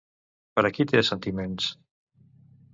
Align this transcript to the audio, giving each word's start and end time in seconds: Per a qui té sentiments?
Per 0.59 0.63
a 0.69 0.71
qui 0.77 0.87
té 0.93 1.03
sentiments? 1.11 1.71